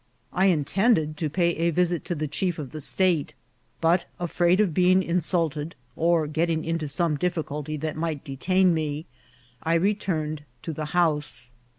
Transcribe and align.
I 0.33 0.47
intended 0.47 1.15
to 1.17 1.29
pay 1.29 1.49
a 1.53 1.69
visit 1.69 2.03
to 2.05 2.15
the 2.15 2.27
chief 2.27 2.57
of 2.57 2.71
the 2.71 2.81
state; 2.81 3.35
but, 3.81 4.05
afraid 4.19 4.59
of 4.59 4.73
being 4.73 5.03
insulted 5.03 5.75
or 5.95 6.25
getting 6.25 6.65
into 6.65 6.89
some 6.89 7.17
difficulty 7.17 7.77
that 7.77 7.95
might 7.95 8.23
detain 8.23 8.73
me, 8.73 9.05
I 9.61 9.75
returned 9.75 10.41
to 10.63 10.73
the 10.73 10.85
house. 10.97 11.51